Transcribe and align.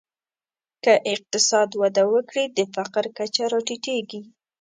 که 0.83 0.93
اقتصاد 1.13 1.69
وده 1.81 2.03
وکړي، 2.13 2.43
د 2.57 2.59
فقر 2.75 3.05
کچه 3.17 3.43
راټیټېږي. 3.53 4.21